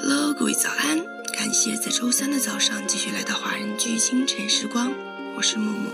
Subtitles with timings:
[0.00, 1.04] Hello，各位早安！
[1.36, 4.92] 感谢在周三的早上继续来到华人剧清晨时光，
[5.36, 5.90] 我是木木。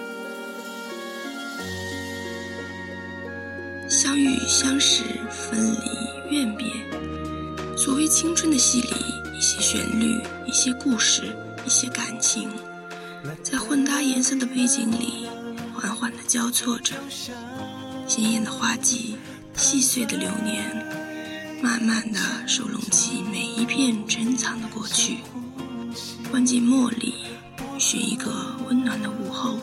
[3.89, 6.67] 相遇、相识、分离、怨别，
[7.79, 8.91] 所谓青春的戏里，
[9.35, 11.35] 一些旋律，一些故事，
[11.65, 12.51] 一些感情，
[13.43, 15.27] 在混搭颜色的背景里，
[15.73, 16.95] 缓缓地交错着。
[18.07, 19.17] 鲜艳的花季，
[19.57, 20.87] 细碎的流年，
[21.65, 25.21] 慢慢的收拢起每一片珍藏的过去。
[26.31, 27.15] 关进茉莉，
[27.79, 29.59] 寻一个温暖的午后，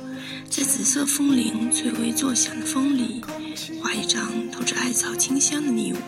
[0.50, 3.24] 在紫色风铃翠微作响的风里，
[3.84, 6.00] 画一张透着艾草清香的你我。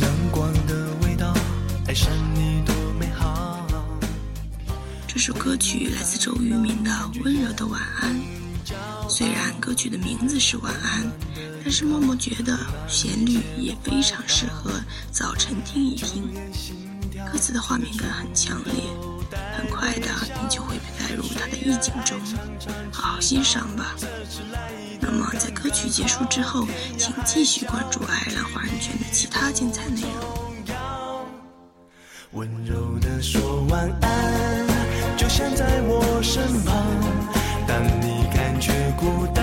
[0.00, 1.34] 阳光的味道，
[1.86, 3.66] 爱上你多美好。
[5.06, 6.90] 这首歌曲来自周渝民的
[7.22, 8.14] 《温柔的晚安》。
[9.08, 11.10] 虽然歌曲的名字是晚安，
[11.64, 14.70] 但是默默觉得旋律也非常适合
[15.10, 16.30] 早晨听一听。
[17.32, 18.74] 歌词的画面感很强烈，
[19.56, 20.08] 很快的
[20.42, 22.20] 你就会被带入它的意境中，
[22.92, 23.96] 好好欣赏吧。
[25.00, 26.66] 那么在歌曲结束之后，
[26.98, 30.46] 请继续关注爱尔兰华人圈的其他精彩内容。
[32.32, 34.66] 温柔的说晚安，
[35.16, 35.98] 就像在我
[39.08, 39.42] 孤单，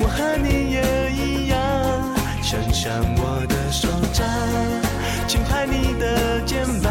[0.00, 0.80] 我和你也
[1.12, 1.58] 一样，
[2.42, 4.26] 想想我的手掌，
[5.28, 6.90] 轻拍你的肩膀，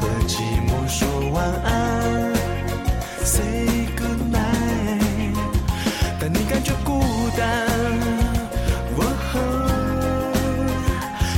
[0.00, 2.32] 和寂寞说晚安
[3.22, 5.36] ，Say good night。
[6.18, 7.00] 当你感觉孤
[7.38, 7.46] 单，
[8.96, 9.04] 我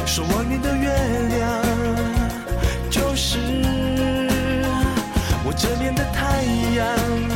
[0.06, 0.88] 守望你的月
[1.36, 1.44] 亮，
[2.90, 3.36] 就是
[5.44, 6.42] 我这边的太
[6.78, 7.35] 阳。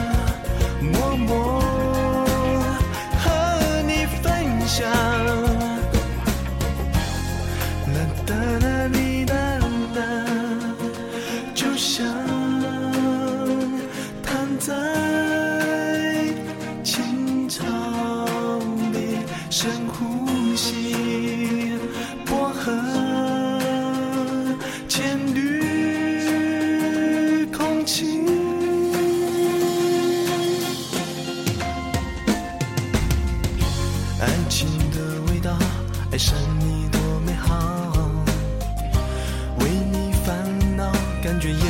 [19.51, 20.10] 深呼
[34.51, 35.57] 情的味道，
[36.11, 37.95] 爱上你多美好，
[39.61, 40.91] 为你烦恼
[41.23, 41.65] 感觉也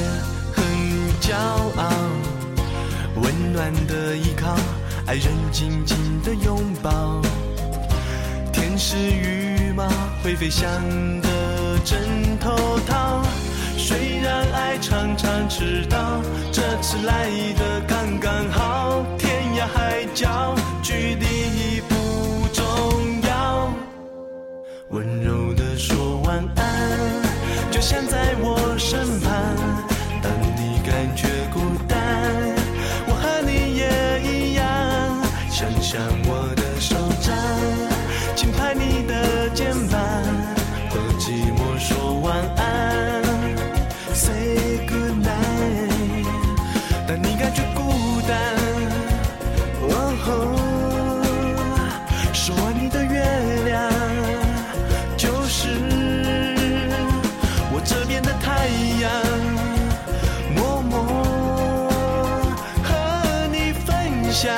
[0.55, 0.65] 很
[1.21, 1.37] 骄
[1.77, 1.93] 傲，
[3.17, 4.57] 温暖的依靠，
[5.07, 7.21] 爱人紧紧的拥抱，
[8.51, 9.87] 天使羽毛
[10.25, 10.67] 会飞翔
[11.21, 12.01] 的枕
[12.41, 12.57] 头
[12.89, 13.23] 套。
[13.77, 20.29] 虽然爱常常迟到，这次来的刚刚好，天涯海角
[27.81, 29.33] 就像在我身旁，
[30.23, 31.97] 当你感觉孤单，
[33.09, 34.63] 我和你也一样。
[35.49, 37.35] 想想我的手掌，
[38.37, 39.99] 轻拍你的肩膀，
[64.31, 64.55] 像，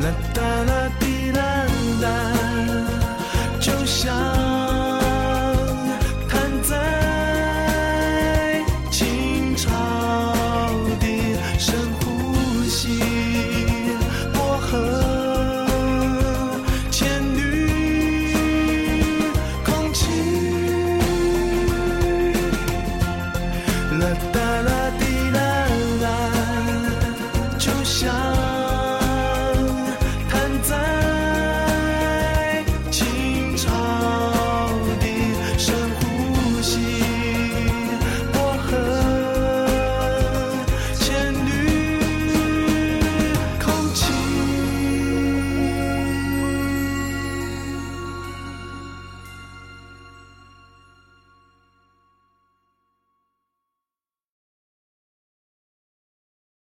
[0.00, 1.66] 啦哒啦滴啦
[2.02, 2.08] 啦，
[3.60, 4.33] 就像。